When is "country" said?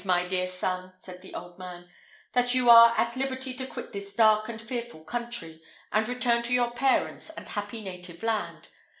5.03-5.61